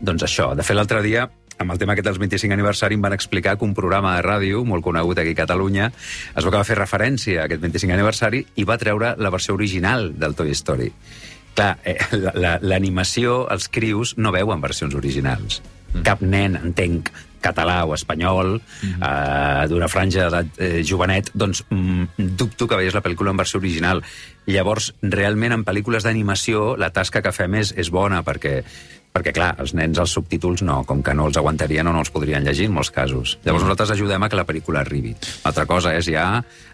doncs 0.00 0.24
això, 0.24 0.50
de 0.56 0.64
fet 0.64 0.76
l'altre 0.76 1.02
dia 1.04 1.26
amb 1.60 1.72
el 1.74 1.78
tema 1.80 1.92
aquest 1.92 2.06
dels 2.08 2.18
25 2.20 2.54
aniversari 2.56 2.96
em 2.96 3.02
van 3.04 3.12
explicar 3.12 3.56
que 3.60 3.66
un 3.68 3.74
programa 3.76 4.14
de 4.16 4.22
ràdio 4.24 4.62
molt 4.64 4.84
conegut 4.84 5.18
aquí 5.20 5.34
a 5.36 5.40
Catalunya 5.42 5.90
es 5.92 6.46
va 6.46 6.62
fer 6.64 6.78
referència 6.78 7.42
a 7.42 7.48
aquest 7.48 7.60
25 7.60 7.92
aniversari 7.98 8.44
i 8.56 8.64
va 8.64 8.78
treure 8.80 9.12
la 9.20 9.32
versió 9.34 9.54
original 9.58 10.10
del 10.18 10.34
Toy 10.38 10.54
Story. 10.56 10.88
Clar, 11.54 11.74
eh, 11.84 11.98
la- 12.16 12.32
la- 12.34 12.58
l'animació, 12.62 13.42
els 13.52 13.68
crius, 13.68 14.16
no 14.16 14.32
veuen 14.32 14.60
versions 14.60 14.94
originals. 14.94 15.60
Cap 16.06 16.20
nen, 16.22 16.54
entenc, 16.56 17.10
català 17.42 17.82
o 17.84 17.92
espanyol, 17.96 18.60
eh, 18.84 19.66
d'una 19.68 19.88
franja 19.88 20.28
d'edat 20.28 20.60
eh, 20.60 20.82
jovenet, 20.86 21.30
doncs 21.34 21.64
mm, 21.68 22.04
dubto 22.38 22.68
que 22.68 22.76
veiés 22.78 22.94
la 22.94 23.02
pel·lícula 23.02 23.32
en 23.34 23.36
versió 23.42 23.58
original. 23.60 24.02
Llavors, 24.46 24.94
realment, 25.02 25.52
en 25.52 25.64
pel·lícules 25.64 26.04
d'animació, 26.06 26.76
la 26.78 26.90
tasca 26.94 27.20
que 27.22 27.32
fem 27.32 27.54
és, 27.60 27.74
és 27.76 27.90
bona, 27.90 28.22
perquè, 28.24 28.62
perquè, 29.14 29.32
clar, 29.34 29.50
els 29.62 29.74
nens 29.76 29.98
els 29.98 30.12
subtítols 30.14 30.62
no, 30.66 30.80
com 30.88 31.02
que 31.02 31.14
no 31.16 31.26
els 31.28 31.38
aguantarien 31.40 31.86
o 31.90 31.94
no 31.94 32.02
els 32.04 32.12
podrien 32.14 32.44
llegir 32.46 32.68
en 32.70 32.76
molts 32.76 32.92
casos. 32.94 33.36
Llavors 33.44 33.66
nosaltres 33.66 33.94
ajudem 33.96 34.22
a 34.22 34.30
que 34.30 34.38
la 34.38 34.46
pel·lícula 34.48 34.84
arribi. 34.84 35.14
Altra 35.48 35.66
cosa 35.70 35.94
és 35.98 36.08
ja 36.10 36.26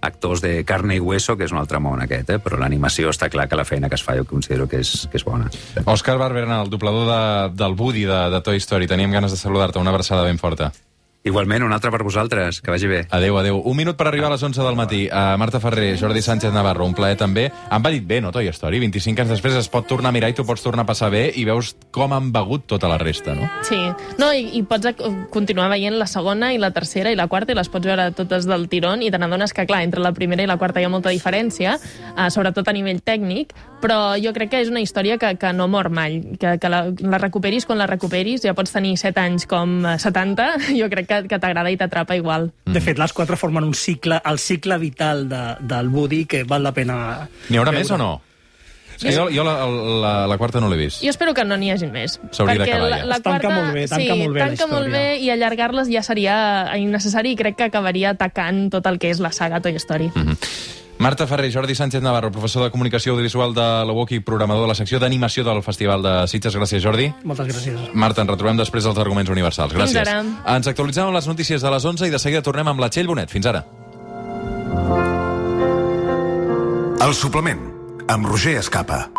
actors 0.07 0.45
de 0.45 0.59
carne 0.69 0.97
i 0.97 1.03
hueso, 1.03 1.37
que 1.37 1.49
és 1.49 1.55
un 1.55 1.61
altre 1.63 1.81
món 1.83 2.03
aquest, 2.05 2.35
eh? 2.37 2.41
però 2.43 2.61
l'animació 2.61 3.13
està 3.13 3.31
clar 3.33 3.49
que 3.49 3.59
la 3.59 3.67
feina 3.69 3.91
que 3.91 3.99
es 3.99 4.05
fa 4.05 4.17
jo 4.19 4.27
considero 4.29 4.69
que 4.69 4.83
és, 4.85 5.07
que 5.11 5.21
és 5.21 5.27
bona. 5.27 5.51
Òscar 5.85 6.19
Barberna, 6.21 6.61
el 6.63 6.73
doblador 6.73 7.09
de, 7.11 7.23
del 7.57 7.79
Woody 7.79 8.05
de, 8.09 8.27
de 8.35 8.43
Toy 8.45 8.61
Story. 8.63 8.91
Teníem 8.91 9.17
ganes 9.17 9.33
de 9.33 9.41
saludar-te. 9.41 9.81
Una 9.81 9.95
abraçada 9.95 10.27
ben 10.27 10.39
forta. 10.39 10.73
Igualment, 11.27 11.65
un 11.67 11.73
altre 11.75 11.91
per 11.91 12.05
vosaltres, 12.07 12.61
que 12.63 12.71
vagi 12.71 12.87
bé. 12.87 13.01
Adéu, 13.11 13.35
adéu. 13.41 13.57
Un 13.67 13.75
minut 13.75 13.97
per 13.99 14.07
arribar 14.07 14.29
a 14.29 14.37
les 14.37 14.43
11 14.47 14.63
del 14.63 14.77
matí. 14.79 15.01
Uh, 15.11 15.35
Marta 15.41 15.59
Ferrer, 15.59 15.97
Jordi 15.99 16.23
Sánchez 16.23 16.53
Navarro, 16.55 16.87
un 16.87 16.95
plaer 16.95 17.17
també. 17.19 17.49
Han 17.69 17.83
ballit 17.83 18.07
bé, 18.07 18.21
no, 18.23 18.31
Toy 18.31 18.47
Story? 18.55 18.79
25 18.79 19.25
anys 19.25 19.33
després 19.35 19.57
es 19.59 19.67
pot 19.67 19.89
tornar 19.91 20.13
a 20.13 20.15
mirar 20.15 20.31
i 20.31 20.37
tu 20.39 20.45
pots 20.47 20.63
tornar 20.63 20.85
a 20.85 20.87
passar 20.87 21.11
bé 21.11 21.25
i 21.35 21.43
veus 21.49 21.73
com 21.91 22.15
han 22.15 22.31
begut 22.31 22.69
tota 22.71 22.87
la 22.87 23.01
resta, 23.03 23.35
no? 23.35 23.49
Sí, 23.67 23.81
no, 24.21 24.31
i, 24.31 24.53
i 24.55 24.63
pots 24.63 24.95
continuar 25.35 25.67
veient 25.73 25.99
la 25.99 26.07
segona 26.07 26.53
i 26.55 26.61
la 26.63 26.71
tercera 26.71 27.11
i 27.11 27.19
la 27.19 27.27
quarta 27.27 27.57
i 27.57 27.59
les 27.59 27.73
pots 27.75 27.91
veure 27.91 28.13
totes 28.15 28.47
del 28.47 28.69
tirón 28.71 29.03
i 29.03 29.11
te 29.11 29.19
n'adones 29.19 29.51
que, 29.51 29.67
clar, 29.67 29.83
entre 29.83 30.07
la 30.07 30.15
primera 30.15 30.47
i 30.47 30.47
la 30.47 30.61
quarta 30.63 30.79
hi 30.79 30.87
ha 30.87 30.93
molta 30.95 31.11
diferència, 31.11 31.75
eh, 32.15 32.29
sobretot 32.31 32.71
a 32.71 32.77
nivell 32.77 33.03
tècnic, 33.03 33.51
però 33.83 34.15
jo 34.23 34.31
crec 34.37 34.55
que 34.55 34.63
és 34.63 34.71
una 34.71 34.81
història 34.85 35.19
que, 35.19 35.35
que 35.41 35.53
no 35.57 35.67
mor 35.67 35.91
mai, 35.91 36.21
que, 36.39 36.55
que 36.63 36.71
la, 36.71 36.85
la 37.03 37.19
recuperis 37.19 37.67
quan 37.67 37.83
la 37.83 37.91
recuperis, 37.91 38.47
ja 38.47 38.55
pots 38.55 38.75
tenir 38.75 38.95
7 39.01 39.27
anys 39.27 39.51
com 39.51 39.79
eh, 39.83 39.99
70, 39.99 40.49
jo 40.81 40.91
crec 40.93 41.11
que, 41.11 41.16
que 41.25 41.41
t'agrada 41.41 41.73
i 41.73 41.81
t'atrapa 41.81 42.17
igual. 42.19 42.51
De 42.69 42.85
fet, 42.85 43.01
les 43.01 43.17
quatre 43.17 43.41
formen 43.41 43.65
un 43.65 43.75
cicle, 43.75 44.21
el 44.25 44.39
cicle 44.39 44.79
vital 44.79 45.27
de, 45.31 45.43
del 45.61 45.89
Woody, 45.89 46.25
que 46.29 46.45
val 46.45 46.63
la 46.67 46.73
pena... 46.77 47.29
N'hi 47.49 47.61
haurà 47.61 47.73
veure. 47.73 47.85
més 47.85 47.93
o 47.97 48.01
no? 48.01 48.13
Que 48.97 49.13
jo, 49.13 49.27
jo 49.29 49.45
la, 49.45 49.67
la, 49.67 50.13
la 50.27 50.39
quarta 50.41 50.61
no 50.61 50.71
l'he 50.73 50.79
vist. 50.81 51.03
Jo 51.05 51.13
espero 51.13 51.35
que 51.37 51.45
no 51.45 51.59
n'hi 51.61 51.69
hagi 51.75 51.89
més. 51.93 52.17
S'hauria 52.33 52.57
perquè 52.57 52.71
d'acabar 52.71 52.89
la, 52.89 53.01
ja. 53.03 53.09
la 53.11 53.19
tanca 53.21 53.43
quarta, 53.43 53.61
molt 53.61 53.77
bé, 53.77 53.85
tanca 53.91 54.15
sí, 54.15 54.21
molt 54.23 54.33
bé 54.33 54.41
la 54.41 54.49
tanca 54.53 54.69
molt 54.71 54.93
bé 54.95 55.05
i 55.21 55.31
allargar-les 55.35 55.93
ja 55.93 56.03
seria 56.07 56.37
innecessari 56.81 57.35
i 57.35 57.39
crec 57.39 57.59
que 57.61 57.69
acabaria 57.69 58.15
atacant 58.17 58.67
tot 58.73 58.89
el 58.89 59.01
que 59.03 59.13
és 59.13 59.21
la 59.21 59.33
saga 59.37 59.61
Toy 59.61 59.77
Story. 59.83 60.09
Mhm. 60.15 60.41
Marta 60.99 61.27
Ferrer, 61.27 61.53
Jordi 61.53 61.75
Sánchez 61.75 62.01
Navarro, 62.03 62.31
professor 62.33 62.65
de 62.65 62.71
Comunicació 62.71 63.13
Audiovisual 63.13 63.53
de 63.55 63.67
la 63.85 63.93
UOC 63.93 64.13
i 64.17 64.21
programador 64.25 64.65
de 64.65 64.71
la 64.73 64.75
secció 64.79 64.99
d'animació 64.99 65.45
del 65.45 65.63
Festival 65.63 66.03
de 66.03 66.15
Sitges. 66.27 66.57
Gràcies, 66.57 66.81
Jordi. 66.83 67.11
Moltes 67.23 67.51
gràcies. 67.51 67.91
Marta, 67.93 68.25
ens 68.25 68.33
retrobem 68.33 68.57
després 68.57 68.85
dels 68.89 68.99
arguments 68.99 69.31
universals. 69.31 69.75
Fins 69.77 69.93
Gràcies. 69.93 70.09
ara. 70.09 70.57
Ens 70.57 70.67
actualitzem 70.73 71.05
amb 71.07 71.15
les 71.15 71.29
notícies 71.29 71.61
de 71.63 71.71
les 71.71 71.85
11 71.85 72.09
i 72.09 72.11
de 72.11 72.19
seguida 72.19 72.43
tornem 72.43 72.69
amb 72.73 72.81
la 72.81 72.89
Txell 72.89 73.07
Bonet. 73.07 73.31
Fins 73.31 73.47
ara. 73.47 73.67
El 77.07 77.15
suplement, 77.15 77.61
amb 78.09 78.27
Roger 78.27 78.57
Escapa. 78.57 79.11